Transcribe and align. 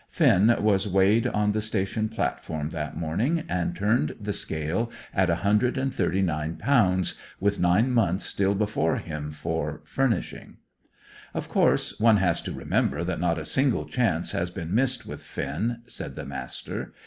Finn 0.09 0.55
was 0.63 0.87
weighed 0.87 1.27
on 1.27 1.51
the 1.51 1.61
station 1.61 2.09
platform 2.09 2.71
that 2.71 2.97
morning, 2.97 3.43
and 3.47 3.75
turned 3.75 4.15
the 4.19 4.33
scale 4.33 4.91
at 5.13 5.29
139 5.29 6.55
lbs., 6.57 7.13
with 7.39 7.59
nine 7.59 7.91
months 7.91 8.25
still 8.25 8.55
before 8.55 8.95
him 8.97 9.29
for 9.29 9.81
"furnishing." 9.85 10.57
"Of 11.35 11.49
course, 11.49 11.99
one 11.99 12.17
has 12.17 12.41
to 12.41 12.51
remember 12.51 13.03
that 13.03 13.19
not 13.19 13.37
a 13.37 13.45
single 13.45 13.85
chance 13.85 14.31
has 14.31 14.49
been 14.49 14.73
missed 14.73 15.05
with 15.05 15.21
Finn," 15.21 15.83
said 15.85 16.15
the 16.15 16.25
Master. 16.25 16.93